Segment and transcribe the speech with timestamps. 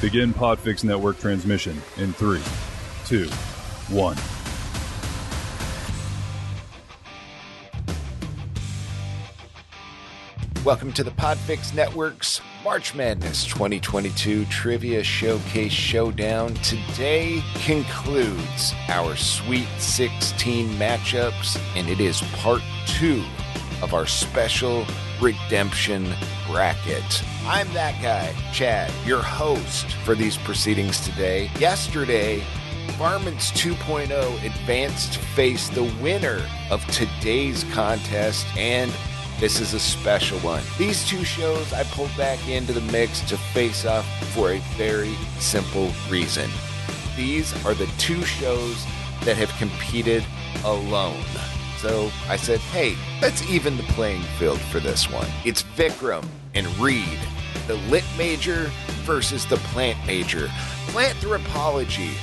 [0.00, 2.40] Begin Podfix Network transmission in three,
[3.04, 3.28] two,
[3.94, 4.16] one.
[10.64, 16.54] Welcome to the Podfix Network's March Madness 2022 Trivia Showcase Showdown.
[16.54, 23.22] Today concludes our Sweet 16 matchups, and it is part two
[23.82, 24.86] of our special
[25.20, 26.06] redemption
[26.50, 27.22] bracket.
[27.46, 31.50] I'm that guy, Chad, your host for these proceedings today.
[31.58, 32.42] Yesterday,
[32.98, 38.92] Varmints 2.0 advanced to face the winner of today's contest, and
[39.38, 40.62] this is a special one.
[40.76, 45.14] These two shows I pulled back into the mix to face off for a very
[45.38, 46.50] simple reason.
[47.16, 48.84] These are the two shows
[49.24, 50.24] that have competed
[50.64, 51.24] alone.
[51.78, 55.28] So I said, hey, let's even the playing field for this one.
[55.44, 57.18] It's Vikram and Reed
[57.66, 58.70] the lit major
[59.04, 60.48] versus the plant major,
[60.88, 62.14] Planthropology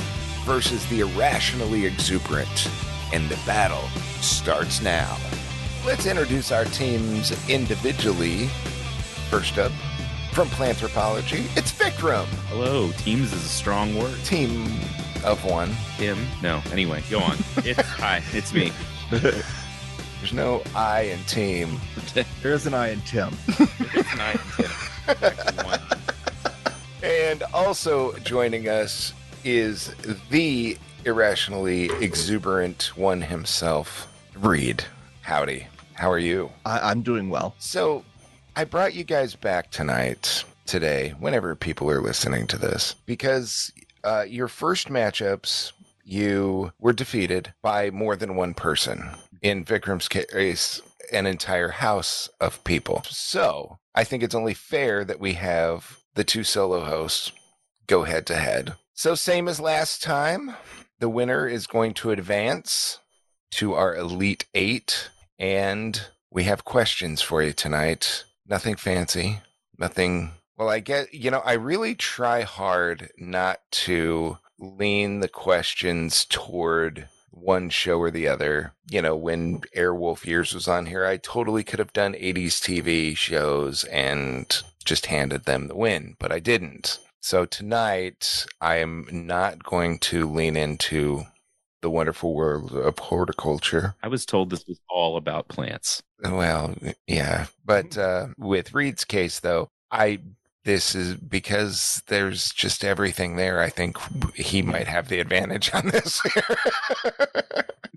[0.46, 2.70] versus the irrationally exuberant.
[3.14, 3.88] And the battle
[4.22, 5.18] starts now.
[5.86, 8.48] Let's introduce our teams individually.
[9.30, 9.72] First up,
[10.34, 14.18] from Planthropology, it's Vikram, Hello, teams is a strong word.
[14.26, 14.66] team
[15.24, 15.70] of one.
[15.98, 16.18] Him?
[16.42, 16.62] No.
[16.72, 17.38] Anyway, go on.
[17.58, 18.72] It's hi, it's me.
[20.20, 21.80] There's no I in team.
[22.42, 23.36] There is an I in Tim.
[23.48, 24.72] It's an I and Tim.
[25.20, 25.80] Back to one.
[27.04, 29.94] And also joining us is
[30.30, 34.84] the irrationally exuberant one himself, Reed.
[35.22, 35.68] Howdy.
[35.94, 36.52] How are you?
[36.66, 37.56] I, I'm doing well.
[37.60, 38.04] So,
[38.56, 43.72] I brought you guys back tonight, today, whenever people are listening to this, because
[44.04, 45.72] uh, your first matchups,
[46.04, 49.10] you were defeated by more than one person.
[49.42, 53.04] In Vikram's case, an entire house of people.
[53.06, 57.32] So, I think it's only fair that we have the two solo hosts
[57.88, 58.76] go head to head.
[58.94, 60.56] So, same as last time,
[61.00, 63.00] the winner is going to advance
[63.52, 65.10] to our Elite Eight.
[65.40, 68.26] And we have questions for you tonight.
[68.46, 69.40] Nothing fancy,
[69.78, 70.32] nothing.
[70.58, 77.08] Well, I get, you know, I really try hard not to lean the questions toward
[77.30, 78.74] one show or the other.
[78.90, 83.16] You know, when Airwolf Years was on here, I totally could have done 80s TV
[83.16, 87.00] shows and just handed them the win, but I didn't.
[87.20, 91.24] So tonight, I am not going to lean into
[91.82, 93.96] the wonderful world of horticulture.
[94.02, 96.02] I was told this was all about plants.
[96.24, 100.20] Well, yeah, but uh, with Reed's case, though, I
[100.68, 103.62] this is because there's just everything there.
[103.62, 103.98] I think
[104.36, 106.22] he might have the advantage on this.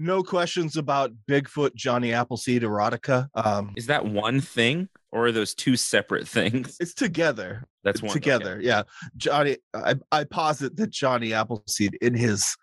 [0.03, 3.29] No questions about Bigfoot, Johnny Appleseed, erotica.
[3.35, 6.79] Um, Is that one thing or are those two separate things?
[6.81, 7.67] it's together.
[7.85, 8.59] That's one together.
[8.63, 8.85] Yeah,
[9.19, 9.59] Johnny.
[9.75, 12.57] I, I posit that Johnny Appleseed, in his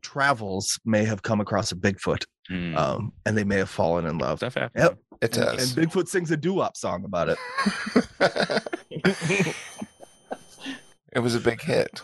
[0.00, 2.70] travels, may have come across a Bigfoot, Okay.
[2.70, 2.76] Hmm.
[2.76, 4.38] um, and they may have fallen in love.
[4.38, 4.82] Stuff happens.
[4.84, 4.98] Yep.
[5.20, 5.76] it And, does.
[5.76, 7.38] and Bigfoot sings a doo-wop song about it.
[11.12, 12.02] it was a big hit.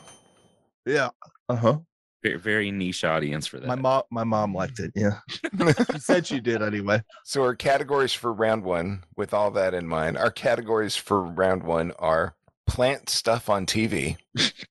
[0.87, 1.10] Yeah.
[1.49, 1.78] Uh huh.
[2.22, 3.66] Very, very niche audience for that.
[3.66, 4.93] My mom, my mom liked it.
[4.94, 5.19] Yeah,
[5.93, 7.03] she said she did anyway.
[7.25, 11.62] So our categories for round one, with all that in mind, our categories for round
[11.65, 12.34] one are
[12.66, 14.16] plant stuff on TV,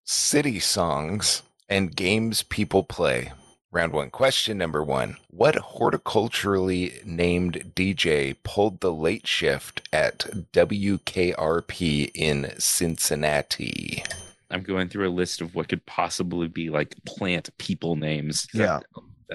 [0.03, 3.31] city songs, and games people play.
[3.73, 4.11] Round one.
[4.11, 5.17] Question number one.
[5.31, 10.19] What horticulturally named DJ pulled the late shift at
[10.53, 14.03] WKRP in Cincinnati?
[14.51, 18.47] I'm going through a list of what could possibly be like plant people names.
[18.53, 18.81] Yeah.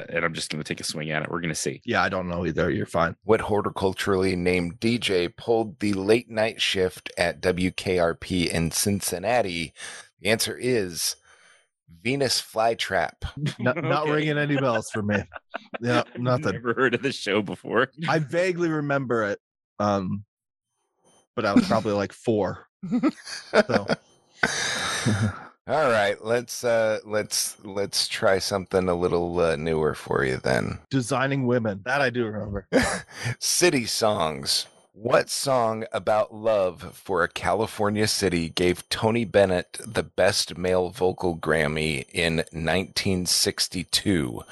[0.08, 1.30] And I'm just going to take a swing at it.
[1.32, 1.82] We're going to see.
[1.84, 2.70] Yeah, I don't know either.
[2.70, 3.16] You're fine.
[3.24, 9.74] What horticulturally named DJ pulled the late night shift at WKRP in Cincinnati?
[10.20, 11.16] The answer is
[12.02, 13.12] Venus Flytrap.
[13.58, 15.22] Not, not ringing any bells for me.
[15.80, 16.46] Yeah, nothing.
[16.46, 17.90] I've never heard of the show before.
[18.08, 19.40] I vaguely remember it,
[19.78, 20.24] um,
[21.34, 22.66] but I was probably like four.
[23.66, 23.86] So
[25.68, 30.78] All right, let's uh let's let's try something a little uh, newer for you then.
[30.88, 32.66] designing women that I do remember.
[33.38, 34.66] City songs.
[35.00, 41.38] What song about love for a California city gave Tony Bennett the best male vocal
[41.38, 44.42] Grammy in 1962?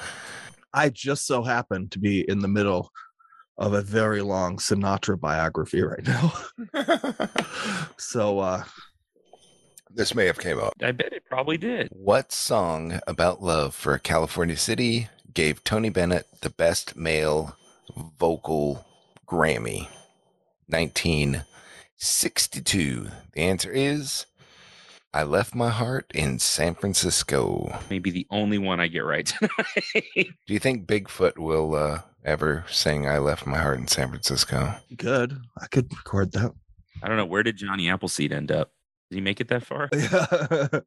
[0.73, 2.93] I just so happen to be in the middle
[3.59, 6.33] of a very long Sinatra biography right now.
[7.99, 8.63] so uh
[9.93, 10.75] This may have came up.
[10.81, 11.89] I bet it probably did.
[11.91, 17.57] What song about love for a California city gave Tony Bennett the best male
[18.17, 18.87] vocal
[19.27, 19.89] Grammy?
[20.69, 23.09] 1962.
[23.33, 24.27] The answer is
[25.17, 27.79] I left my heart in San Francisco.
[27.89, 30.29] Maybe the only one I get right tonight.
[30.47, 34.75] Do you think Bigfoot will uh, ever sing I left my heart in San Francisco?
[34.95, 35.39] Good.
[35.59, 36.53] I could record that.
[37.03, 37.25] I don't know.
[37.25, 38.73] Where did Johnny Appleseed end up?
[39.11, 39.89] Did he make it that far?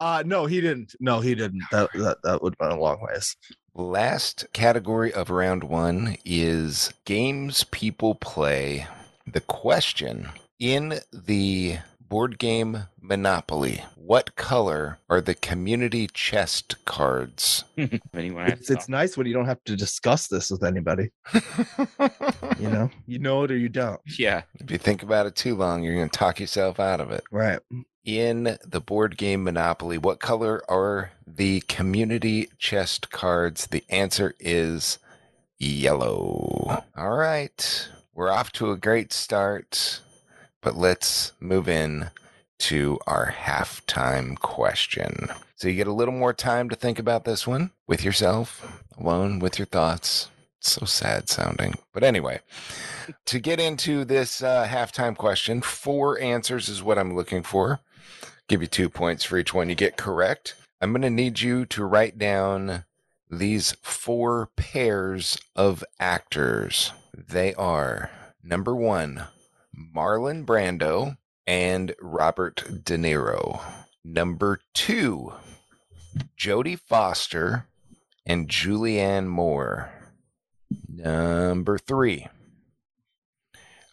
[0.00, 0.94] uh no, he didn't.
[1.00, 1.62] No, he didn't.
[1.70, 3.36] That that, that would have been a long ways.
[3.74, 8.86] Last category of round one is games people play.
[9.32, 10.28] The question
[10.58, 17.62] in the board game Monopoly, what color are the community chest cards?
[18.14, 21.10] Anyone It's, it's nice when you don't have to discuss this with anybody.
[22.58, 24.00] You know, you know it or you don't.
[24.18, 24.42] yeah.
[24.58, 27.22] if you think about it too long, you're going to talk yourself out of it.
[27.30, 27.58] Right.
[28.04, 33.68] In the board game Monopoly, what color are the community chest cards?
[33.68, 34.98] The answer is
[35.58, 36.84] yellow.
[36.96, 37.88] All right.
[38.20, 40.02] We're off to a great start,
[40.60, 42.10] but let's move in
[42.58, 45.28] to our halftime question.
[45.56, 49.38] So you get a little more time to think about this one with yourself, alone
[49.38, 50.28] with your thoughts.
[50.58, 51.76] It's so sad sounding.
[51.94, 52.40] But anyway,
[53.24, 57.80] to get into this uh, halftime question, four answers is what I'm looking for.
[58.50, 60.56] Give you two points for each one you get correct.
[60.82, 62.84] I'm going to need you to write down
[63.30, 66.92] these four pairs of actors.
[67.16, 68.10] They are
[68.42, 69.24] number one,
[69.94, 71.16] Marlon Brando
[71.46, 73.60] and Robert De Niro.
[74.04, 75.32] Number two,
[76.36, 77.66] Jodie Foster
[78.26, 79.90] and Julianne Moore.
[80.88, 82.26] Number three,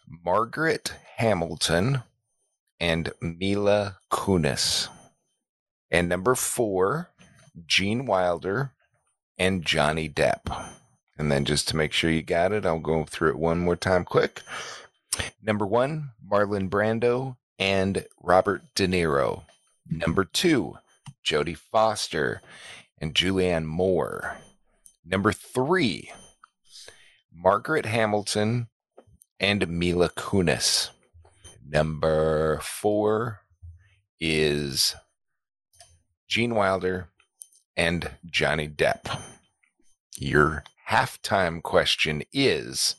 [0.06, 2.02] Margaret Hamilton
[2.80, 4.88] and Mila Kunis.
[5.90, 7.10] And number four,
[7.66, 8.72] Gene Wilder
[9.38, 10.72] and Johnny Depp.
[11.16, 13.76] And then just to make sure you got it, I'll go through it one more
[13.76, 14.42] time quick.
[15.42, 19.42] Number one, Marlon Brando and Robert De Niro.
[19.90, 20.78] Number two,
[21.24, 22.40] Jodie Foster
[22.98, 24.38] and Julianne Moore.
[25.04, 26.12] Number three,
[27.32, 28.68] Margaret Hamilton
[29.40, 30.90] and Mila Kunis.
[31.66, 33.40] Number four
[34.20, 34.94] is
[36.28, 37.08] Gene Wilder
[37.78, 39.22] and Johnny Depp.
[40.18, 42.96] Your halftime question is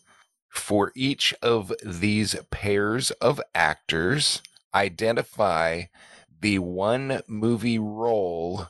[0.47, 4.41] for each of these pairs of actors,
[4.73, 5.83] identify
[6.41, 8.67] the one movie role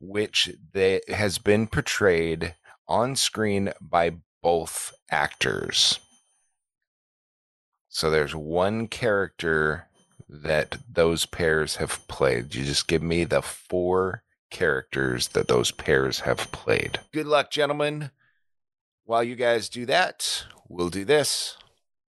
[0.00, 2.54] which they, has been portrayed
[2.88, 6.00] on screen by both actors.
[7.88, 9.86] So there's one character
[10.28, 12.54] that those pairs have played.
[12.54, 17.00] You just give me the four characters that those pairs have played.
[17.12, 18.10] Good luck, gentlemen.
[19.04, 21.56] While you guys do that, we'll do this.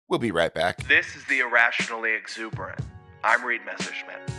[0.09, 0.87] We'll be right back.
[0.89, 2.81] This is the irrationally exuberant.
[3.25, 4.31] I'm Reed Messerschmidt.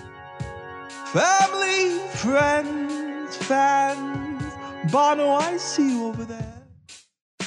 [1.08, 4.44] Family, friends, fans.
[4.92, 6.54] Bono, I see you over there.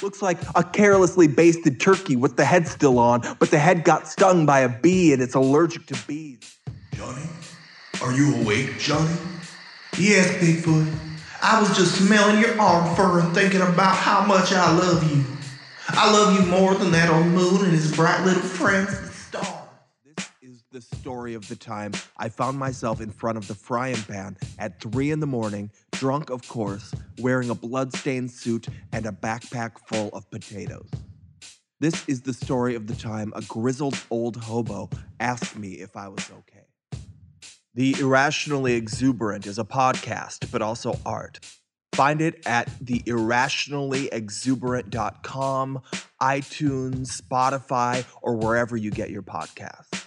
[0.02, 4.08] Looks like a carelessly basted turkey with the head still on, but the head got
[4.08, 6.58] stung by a bee and it's allergic to bees.
[6.94, 7.22] Johnny?
[8.02, 9.14] Are you awake, Johnny?
[9.98, 10.92] Yes, Bigfoot.
[11.42, 15.24] I was just smelling your arm fur and thinking about how much I love you.
[15.88, 19.68] I love you more than that old moon and his bright little friends, the stars.
[20.04, 23.96] This is the story of the time I found myself in front of the frying
[24.02, 29.12] pan at three in the morning, drunk, of course, wearing a bloodstained suit and a
[29.12, 30.90] backpack full of potatoes.
[31.80, 36.08] This is the story of the time a grizzled old hobo asked me if I
[36.08, 36.65] was okay.
[37.76, 41.40] The Irrationally Exuberant is a podcast, but also art.
[41.92, 45.82] Find it at theirrationallyexuberant.com,
[46.22, 50.06] iTunes, Spotify, or wherever you get your podcasts.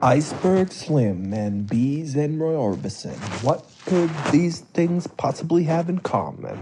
[0.00, 3.14] Iceberg Slim and bees and Roy Orbison.
[3.44, 6.58] What could these things possibly have in common?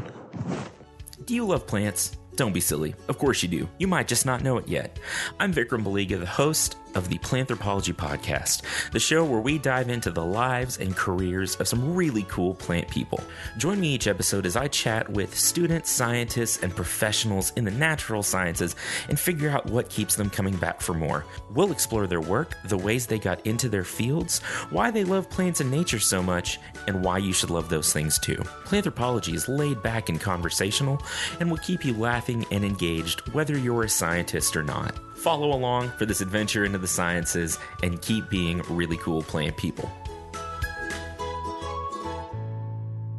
[1.25, 2.19] Do you love plants?
[2.37, 2.95] Don't be silly.
[3.09, 3.69] Of course you do.
[3.79, 4.99] You might just not know it yet.
[5.39, 10.11] I'm Vikram Baliga, the host of the Planthropology Podcast, the show where we dive into
[10.11, 13.21] the lives and careers of some really cool plant people.
[13.59, 18.23] Join me each episode as I chat with students, scientists, and professionals in the natural
[18.23, 18.77] sciences
[19.09, 21.25] and figure out what keeps them coming back for more.
[21.53, 25.61] We'll explore their work, the ways they got into their fields, why they love plants
[25.61, 28.37] and nature so much, and why you should love those things too.
[28.65, 31.03] Planthropology is laid back and conversational
[31.39, 34.95] and will keep you laughing and engaged whether you're a scientist or not.
[35.21, 39.93] Follow along for this adventure into the sciences and keep being really cool plant people.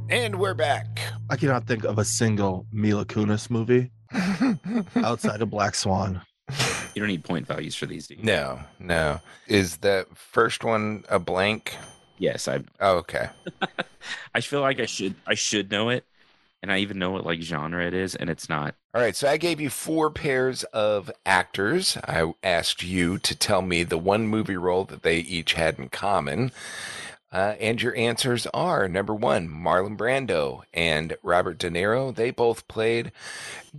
[0.09, 0.99] And we're back.
[1.29, 3.91] I cannot think of a single Mila Kunis movie
[4.95, 6.23] outside of Black Swan.
[6.95, 8.07] You don't need point values for these.
[8.07, 8.23] Do you?
[8.23, 9.19] No, no.
[9.47, 11.75] Is the first one a blank?
[12.17, 12.61] Yes, I.
[12.79, 13.29] Oh, okay.
[14.33, 15.13] I feel like I should.
[15.27, 16.03] I should know it,
[16.61, 18.75] and I even know what like genre it is, and it's not.
[18.93, 21.97] All right, so I gave you four pairs of actors.
[22.05, 25.89] I asked you to tell me the one movie role that they each had in
[25.89, 26.51] common.
[27.31, 32.13] Uh, and your answers are number one, Marlon Brando and Robert De Niro.
[32.13, 33.13] They both played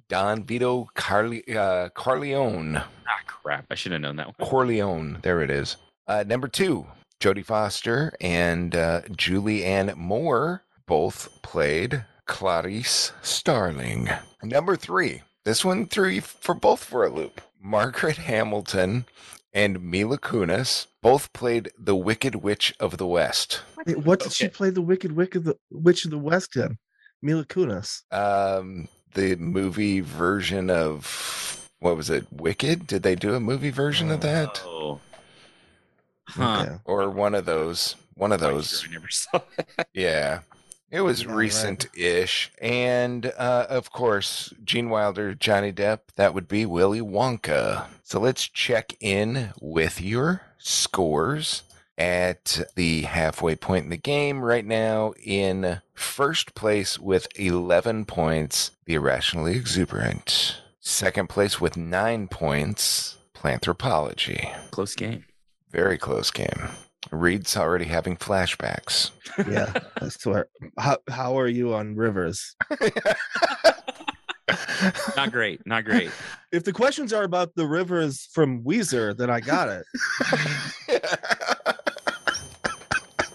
[0.09, 2.77] Don Vito Carle- uh, Corleone.
[2.79, 3.67] Ah, crap!
[3.71, 4.49] I should have known that one.
[4.49, 5.19] Corleone.
[5.21, 5.77] There it is.
[6.09, 6.87] Uh, number two,
[7.21, 14.09] Jodie Foster and uh, Julianne Moore both played Clarice Starling.
[14.43, 17.43] Number three, this one threw you for both for a loop.
[17.61, 19.05] Margaret Hamilton
[19.53, 23.61] and Mila Kunis both played the Wicked Witch of the West.
[23.87, 26.79] Wait, what did she play the Wicked Wicked the Witch of the West in?
[27.21, 28.01] Mila Kunis.
[28.11, 32.27] Um, the movie version of what was it?
[32.33, 32.87] Wicked?
[32.87, 34.62] Did they do a movie version of that?
[34.65, 35.01] Oh.
[36.29, 36.62] Huh.
[36.62, 36.77] Okay.
[36.87, 37.95] Or one of those?
[38.15, 38.81] One of those.
[38.81, 39.87] sure I never saw it.
[39.93, 40.41] Yeah.
[40.93, 42.53] It was Yeah, recent ish.
[42.61, 47.87] And uh, of course, Gene Wilder, Johnny Depp, that would be Willy Wonka.
[48.03, 51.63] So let's check in with your scores
[51.97, 55.15] at the halfway point in the game right now.
[55.25, 60.59] In first place with 11 points, The Irrationally Exuberant.
[60.79, 64.55] Second place with nine points, Planthropology.
[64.71, 65.25] Close game.
[65.71, 66.69] Very close game.
[67.11, 69.11] Reed's already having flashbacks.
[69.49, 70.49] Yeah, I swear.
[70.79, 72.55] How how are you on Rivers?
[75.17, 75.67] Not great.
[75.67, 76.11] Not great.
[76.53, 79.85] If the questions are about the Rivers from Weezer, then I got it.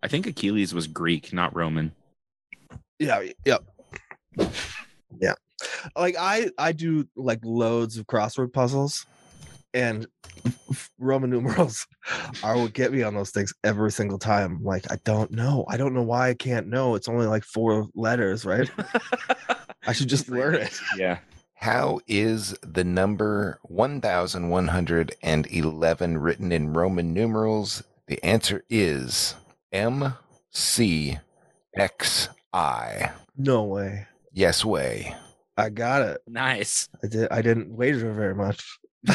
[0.03, 1.93] I think Achilles was Greek, not Roman.
[2.99, 3.63] Yeah, yep.
[5.17, 5.35] Yeah.
[5.95, 9.05] Like I I do like loads of crossword puzzles
[9.73, 10.05] and
[10.99, 11.87] Roman numerals
[12.43, 14.61] are what get me on those things every single time.
[14.63, 15.65] Like I don't know.
[15.67, 16.95] I don't know why I can't know.
[16.95, 18.69] It's only like four letters, right?
[19.87, 20.79] I should just learn it.
[20.97, 21.19] Yeah.
[21.55, 27.83] How is the number 1111 written in Roman numerals?
[28.07, 29.35] The answer is
[29.71, 30.15] M
[30.49, 31.19] C
[31.77, 33.11] X I.
[33.37, 34.07] No way.
[34.33, 35.15] Yes way.
[35.61, 36.21] I got it.
[36.27, 36.89] Nice.
[37.03, 38.79] I did I didn't wager very much.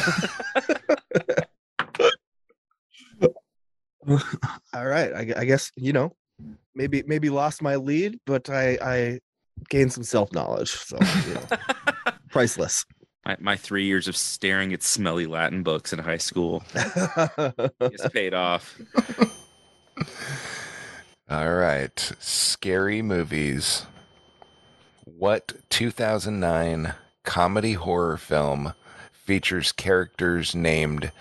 [4.73, 5.13] All right.
[5.13, 6.15] I, I guess, you know,
[6.73, 9.19] maybe maybe lost my lead, but I I
[9.69, 10.69] gained some self-knowledge.
[10.71, 11.43] So you know,
[12.29, 12.85] priceless.
[13.25, 16.63] My, my three years of staring at smelly Latin books in high school
[17.81, 18.79] is paid off.
[21.29, 22.13] All right.
[22.19, 23.85] Scary movies.
[25.15, 28.73] What 2009 comedy horror film
[29.13, 31.13] features characters named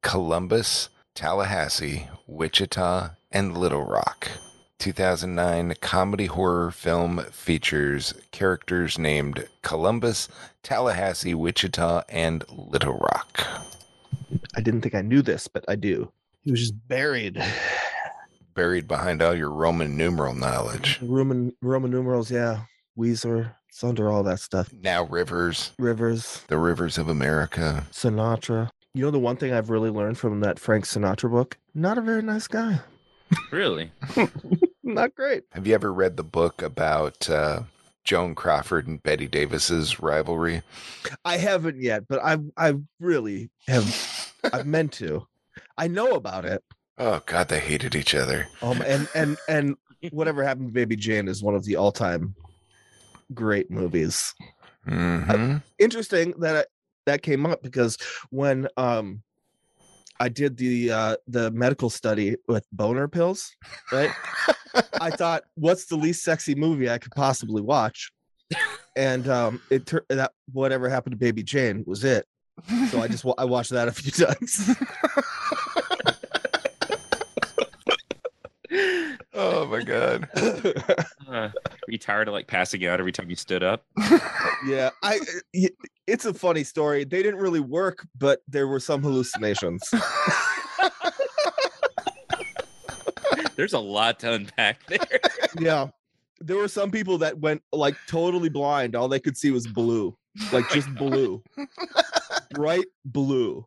[0.00, 4.30] Columbus, Tallahassee, Wichita, and Little Rock?
[4.78, 10.28] 2009 comedy horror film features characters named Columbus,
[10.62, 13.44] Tallahassee, Wichita, and Little Rock.
[14.54, 16.12] I didn't think I knew this, but I do.
[16.42, 17.42] He was just buried.
[18.54, 21.00] Buried behind all your Roman numeral knowledge.
[21.02, 22.64] Roman Roman numerals, yeah.
[22.98, 24.72] Weezer, it's under all that stuff.
[24.72, 27.86] Now Rivers, Rivers, the rivers of America.
[27.92, 28.70] Sinatra.
[28.94, 31.56] You know the one thing I've really learned from that Frank Sinatra book?
[31.74, 32.80] Not a very nice guy.
[33.50, 33.90] Really?
[34.82, 35.44] Not great.
[35.52, 37.62] Have you ever read the book about uh,
[38.04, 40.62] Joan Crawford and Betty Davis's rivalry?
[41.24, 45.26] I haven't yet, but I I really have I've meant to.
[45.78, 46.62] I know about it.
[46.98, 48.48] Oh God, they hated each other.
[48.60, 49.76] Um and and and
[50.10, 52.34] whatever happened to Baby Jane is one of the all-time
[53.34, 54.34] great movies.
[54.86, 56.64] hmm Interesting that I,
[57.06, 57.96] that came up because
[58.30, 59.22] when um
[60.20, 63.50] I did the uh the medical study with boner pills,
[63.90, 64.12] right?
[65.00, 68.12] I thought, what's the least sexy movie I could possibly watch?
[68.94, 72.26] And um it turned that whatever happened to Baby Jane was it.
[72.90, 74.76] So I just wa- I watched that a few times.
[79.34, 80.28] Oh my god.
[81.32, 83.86] Uh, are you tired of like passing out every time you stood up?
[84.66, 85.18] yeah, I.
[86.06, 87.04] it's a funny story.
[87.04, 89.82] They didn't really work, but there were some hallucinations.
[93.56, 94.98] There's a lot to unpack there.
[95.58, 95.88] yeah.
[96.40, 98.94] There were some people that went like totally blind.
[98.94, 100.16] All they could see was blue.
[100.52, 101.42] Like just blue.
[102.54, 103.66] Bright blue.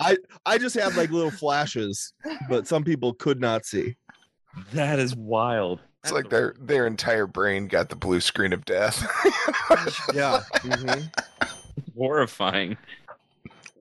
[0.00, 2.12] I I just had like little flashes,
[2.48, 3.96] but some people could not see.
[4.72, 5.80] That is wild.
[6.04, 9.02] It's like their their entire brain got the blue screen of death.
[10.14, 10.42] Yeah.
[10.54, 11.10] mhm.
[11.96, 12.76] horrifying.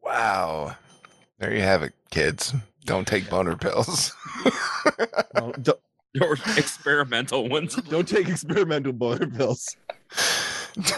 [0.03, 0.75] wow.
[1.39, 2.53] There you have it, kids.
[2.85, 4.13] Don't take boner pills.
[5.35, 5.79] No, don't,
[6.21, 7.75] Or experimental ones.
[7.89, 9.75] don't take experimental boner pills.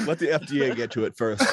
[0.06, 1.44] Let the FDA get to it first.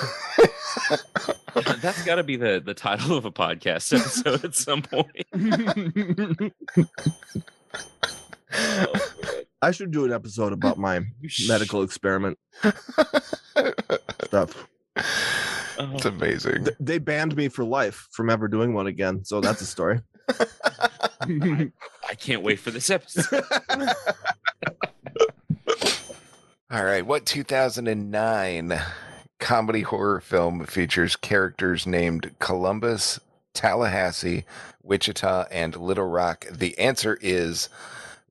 [1.80, 6.52] That's got to be the the title of a podcast episode at some point.
[8.54, 8.92] Oh.
[9.62, 11.00] I should do an episode about my
[11.48, 12.38] medical experiment
[14.24, 14.68] stuff.
[15.78, 16.64] Oh, It's amazing.
[16.64, 20.00] Th- They banned me for life from ever doing one again, so that's a story.
[21.20, 23.42] I can't wait for this episode.
[26.70, 27.06] All right.
[27.06, 28.80] What 2009
[29.38, 33.20] comedy horror film features characters named Columbus,
[33.54, 34.44] Tallahassee,
[34.86, 36.46] Wichita, and Little Rock?
[36.50, 37.68] The answer is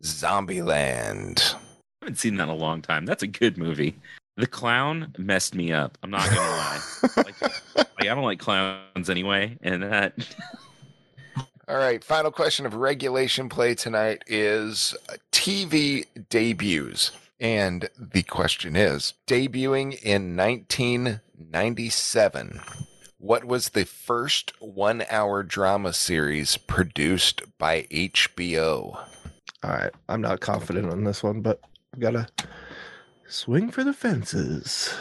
[0.04, 1.54] Zombieland.
[1.54, 1.58] I
[2.02, 3.06] haven't seen that in a long time.
[3.06, 3.96] That's a good movie.
[4.38, 5.98] The clown messed me up.
[6.04, 6.82] I'm not gonna lie.
[7.18, 7.42] Like,
[7.76, 10.14] like I don't like clowns anyway, and that
[11.68, 12.04] All right.
[12.04, 14.96] Final question of regulation play tonight is
[15.32, 17.12] TV debuts.
[17.40, 22.62] And the question is debuting in 1997,
[23.18, 28.98] what was the first one hour drama series produced by HBO?
[29.64, 31.60] All right, I'm not confident on this one, but
[31.96, 32.28] I gotta
[33.28, 34.94] swing for the fences.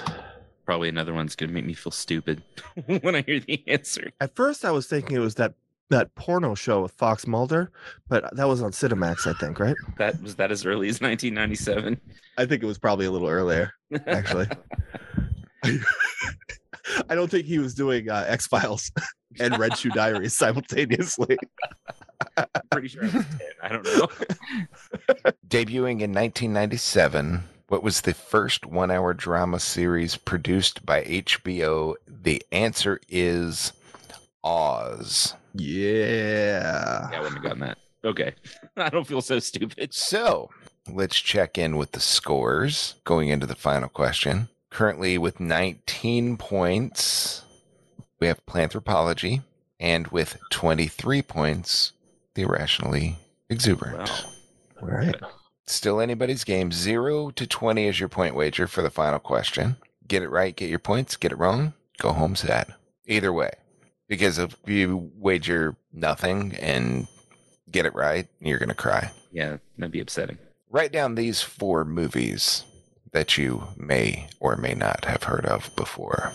[0.64, 2.42] probably another one's gonna make me feel stupid
[3.02, 4.10] when I hear the answer.
[4.20, 5.54] At first, I was thinking it was that
[5.90, 7.70] that porno show with Fox Mulder,
[8.08, 9.76] but that was on Cinemax, I think, right?
[9.98, 12.00] That was that as early as 1997.
[12.38, 13.72] I think it was probably a little earlier,
[14.06, 14.48] actually.
[17.08, 18.90] I don't think he was doing uh, X Files
[19.40, 21.36] and Red Shoe Diaries simultaneously.
[22.36, 23.24] I'm Pretty sure I was 10.
[23.62, 24.08] I don't know.
[25.48, 31.94] Debuting in 1997, what was the first one hour drama series produced by HBO?
[32.06, 33.72] The answer is
[34.42, 35.34] Oz.
[35.54, 37.08] Yeah.
[37.10, 37.78] Yeah, I wouldn't have gotten that.
[38.04, 38.34] Okay.
[38.76, 39.94] I don't feel so stupid.
[39.94, 40.50] So
[40.92, 44.48] let's check in with the scores going into the final question.
[44.74, 47.42] Currently, with 19 points,
[48.18, 49.44] we have Planthropology,
[49.78, 51.92] and with 23 points,
[52.34, 53.16] The Irrationally
[53.48, 54.10] Exuberant.
[54.10, 54.32] Wow.
[54.82, 55.14] All right.
[55.68, 56.72] Still anybody's game.
[56.72, 59.76] Zero to 20 is your point wager for the final question.
[60.08, 61.14] Get it right, get your points.
[61.14, 62.74] Get it wrong, go home sad.
[63.06, 63.52] Either way.
[64.08, 67.06] Because if you wager nothing and
[67.70, 69.12] get it right, you're going to cry.
[69.30, 70.38] Yeah, that'd be upsetting.
[70.68, 72.64] Write down these four movies
[73.14, 76.32] that you may or may not have heard of before.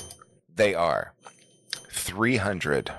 [0.53, 1.13] They are
[1.91, 2.91] 300,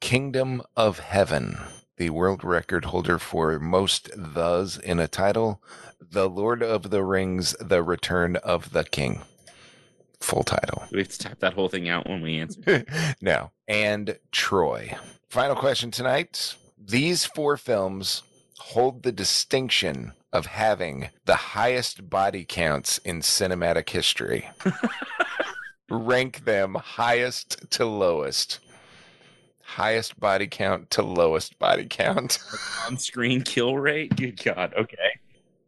[0.00, 1.58] Kingdom of Heaven,
[1.98, 5.62] the world record holder for most thes in a title,
[6.00, 9.20] The Lord of the Rings, The Return of the King.
[10.20, 10.84] Full title.
[10.88, 12.86] Do we have to type that whole thing out when we answer?
[13.20, 13.50] no.
[13.68, 14.96] And Troy.
[15.28, 16.56] Final question tonight.
[16.82, 18.22] These four films
[18.58, 24.48] hold the distinction of having the highest body counts in cinematic history.
[25.90, 28.58] Rank them highest to lowest.
[29.62, 32.38] Highest body count to lowest body count.
[32.88, 34.14] On screen kill rate?
[34.16, 34.74] Good God.
[34.76, 35.20] Okay.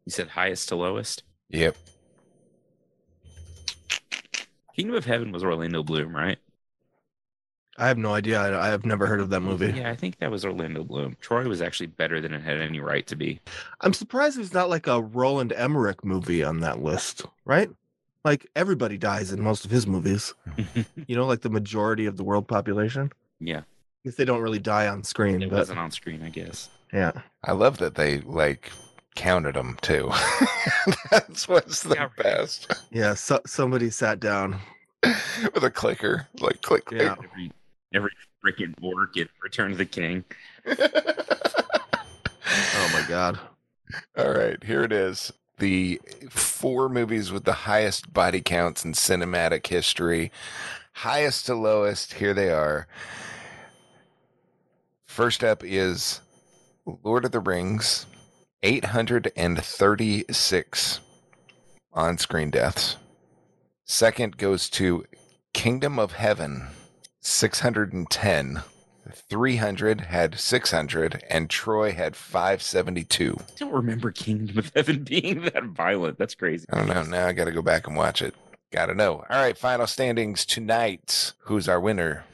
[0.04, 1.22] You said highest to lowest?
[1.50, 1.76] yep.
[4.74, 6.38] Kingdom of Heaven was Orlando Bloom, right?
[7.78, 8.40] I have no idea.
[8.40, 9.72] I, I have never heard of that movie.
[9.72, 11.16] Yeah, I think that was Orlando Bloom.
[11.20, 13.40] Troy was actually better than it had any right to be.
[13.80, 17.70] I'm surprised there's not like a Roland Emmerich movie on that list, right?
[18.24, 20.34] Like everybody dies in most of his movies.
[21.06, 23.12] You know, like the majority of the world population.
[23.40, 23.62] yeah,
[24.04, 26.68] If they don't really die on screen, it but wasn't on screen, I guess.
[26.92, 27.12] yeah.
[27.44, 28.70] I love that they like
[29.14, 30.10] counted them too.
[31.10, 32.74] That's what's the Yeah, best.
[32.90, 34.58] Yeah, so, somebody sat down.
[35.54, 36.26] With a clicker.
[36.40, 37.00] Like click, click.
[37.00, 37.14] Yeah.
[37.24, 37.52] Every
[37.94, 38.10] every
[38.44, 40.24] Freaking Bork in Return of the King.
[40.66, 40.74] Oh
[42.92, 43.38] my god.
[44.16, 45.32] All right, here it is.
[45.58, 50.30] The four movies with the highest body counts in cinematic history.
[50.92, 52.86] Highest to lowest, here they are.
[55.06, 56.20] First up is
[57.02, 58.06] Lord of the Rings,
[58.62, 61.00] 836
[61.92, 62.96] on screen deaths.
[63.84, 65.06] Second goes to
[65.54, 66.68] Kingdom of Heaven,
[67.20, 68.62] 610.
[69.12, 73.36] 300 had 600, and Troy had 572.
[73.38, 76.18] I don't remember Kingdom of Heaven being that violent.
[76.18, 76.66] That's crazy.
[76.70, 77.02] I don't know.
[77.02, 78.34] Now I got to go back and watch it.
[78.70, 79.24] Got to know.
[79.30, 81.32] All right, final standings tonight.
[81.44, 82.24] Who's our winner?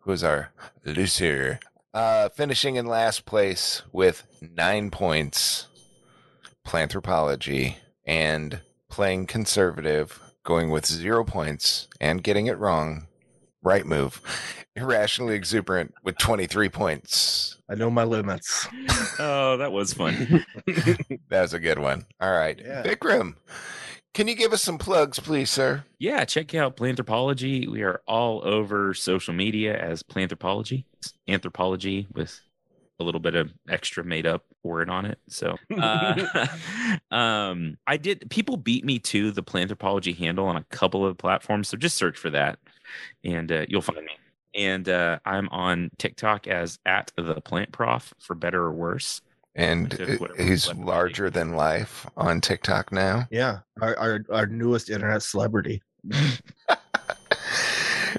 [0.00, 0.50] Who's our
[0.84, 1.60] loser?
[1.92, 5.68] Uh, finishing in last place with nine points,
[6.66, 13.06] Planthropology, and playing conservative, going with zero points and getting it wrong.
[13.64, 14.20] Right move.
[14.76, 17.56] Irrationally exuberant with 23 points.
[17.68, 18.68] I know my limits.
[19.18, 20.44] Oh, that was fun.
[21.30, 22.04] That was a good one.
[22.20, 22.60] All right.
[22.62, 22.82] Yeah.
[22.82, 23.34] Vikram,
[24.12, 25.84] can you give us some plugs, please, sir?
[25.98, 27.68] yeah, check out Planthropology.
[27.68, 30.84] We are all over social media as Planthropology.
[30.98, 32.40] It's anthropology with
[33.00, 35.18] a little bit of extra made up word on it.
[35.28, 36.46] So, uh,
[37.10, 38.30] um, I did.
[38.30, 42.16] People beat me to the Planthropology handle on a couple of platforms, so just search
[42.18, 42.58] for that,
[43.24, 44.12] and uh, you'll find me.
[44.54, 49.20] And uh, I'm on TikTok as at the Plant Prof for better or worse.
[49.56, 53.26] And Whatever- whatever he's larger than life on TikTok now.
[53.30, 53.60] Yeah.
[53.80, 55.80] Our our, our newest internet celebrity.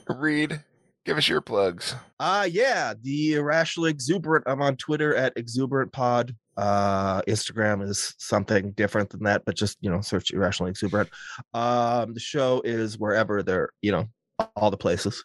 [0.07, 0.61] Reed,
[1.05, 1.95] give us your plugs.
[2.19, 4.45] Uh yeah, the irrationally exuberant.
[4.47, 6.35] I'm on Twitter at exuberant pod.
[6.57, 11.09] Uh Instagram is something different than that, but just you know, search irrationally exuberant.
[11.53, 14.07] Um the show is wherever they're, you know,
[14.55, 15.23] all the places.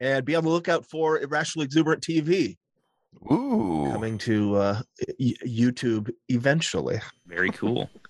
[0.00, 2.56] And be on the lookout for irrationally exuberant TV
[3.32, 3.88] Ooh.
[3.92, 4.80] coming to uh
[5.18, 7.00] y- YouTube eventually.
[7.26, 7.88] Very cool.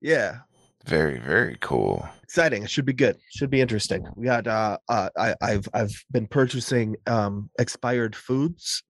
[0.00, 0.38] Yeah.
[0.84, 2.08] Very, very cool.
[2.22, 6.04] exciting it should be good should be interesting we got uh, uh i i've i've
[6.12, 8.84] been purchasing um expired foods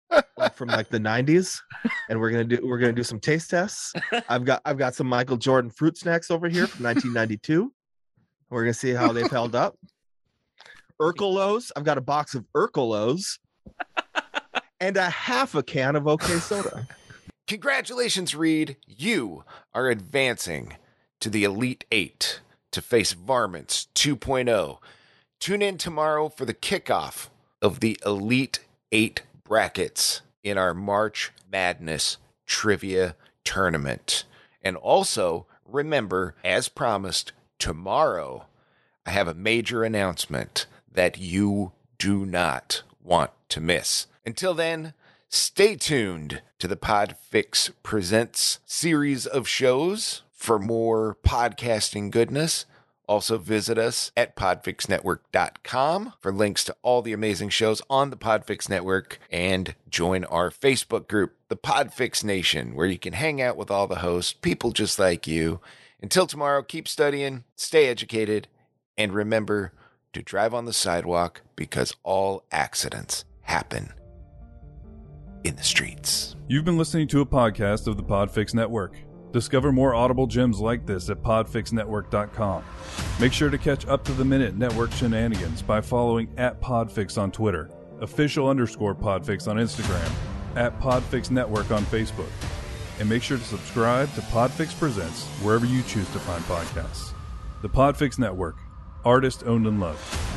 [0.55, 1.59] from like the 90s
[2.11, 3.95] and we're gonna do we're gonna do some taste tests
[4.29, 7.73] i've got i've got some michael jordan fruit snacks over here from 1992
[8.51, 9.77] we're gonna see how they've held up
[11.01, 13.39] Urkel-Os i've got a box of Urkel-Os
[14.81, 16.87] and a half a can of okay soda
[17.47, 18.77] Congratulations, Reed.
[18.89, 20.77] You are advancing
[21.21, 22.41] to the Elite Eight
[22.73, 24.79] to face Varmints 2.0.
[25.39, 27.29] Tune in tomorrow for the kickoff
[27.63, 28.59] of the Elite
[28.91, 34.25] Eight brackets in our March Madness trivia tournament.
[34.61, 37.31] And also, remember, as promised,
[37.61, 38.47] tomorrow
[39.07, 44.07] I have a major announcement that you do not want to miss.
[44.25, 44.95] Until then,
[45.29, 52.67] stay tuned to the Podfix Presents series of shows for more podcasting goodness.
[53.09, 58.69] Also, visit us at podfixnetwork.com for links to all the amazing shows on the Podfix
[58.69, 63.71] Network and join our Facebook group, the Podfix Nation, where you can hang out with
[63.71, 65.61] all the hosts, people just like you.
[66.03, 68.49] Until tomorrow, keep studying, stay educated,
[68.99, 69.73] and remember
[70.17, 73.93] to drive on the sidewalk because all accidents happen
[75.45, 76.37] in the streets.
[76.49, 78.97] You've been listening to a podcast of the Podfix Network.
[79.33, 82.65] Discover more audible gems like this at podfixnetwork.com.
[83.21, 87.31] Make sure to catch up to the minute network shenanigans by following at Podfix on
[87.31, 87.69] Twitter,
[88.01, 90.11] official underscore Podfix on Instagram,
[90.57, 92.31] at Podfix Network on Facebook.
[92.99, 97.13] And make sure to subscribe to Podfix Presents wherever you choose to find podcasts.
[97.61, 98.57] The Podfix Network,
[99.07, 100.36] artist owned and loved.